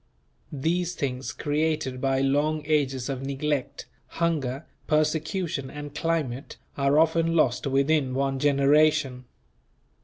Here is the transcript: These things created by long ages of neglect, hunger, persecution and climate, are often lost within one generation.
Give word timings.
These 0.55 0.95
things 0.95 1.31
created 1.31 2.01
by 2.01 2.21
long 2.21 2.63
ages 2.65 3.07
of 3.07 3.21
neglect, 3.23 3.85
hunger, 4.17 4.65
persecution 4.87 5.69
and 5.69 5.93
climate, 5.93 6.57
are 6.75 6.97
often 6.97 7.35
lost 7.35 7.67
within 7.67 8.15
one 8.15 8.39
generation. 8.39 9.25